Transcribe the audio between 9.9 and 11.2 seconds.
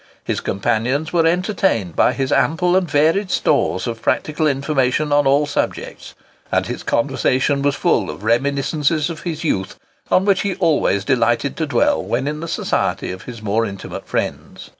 on which he always